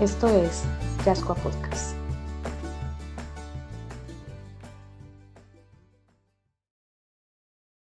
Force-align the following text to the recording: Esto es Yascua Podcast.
Esto 0.00 0.28
es 0.28 0.62
Yascua 1.04 1.34
Podcast. 1.34 1.99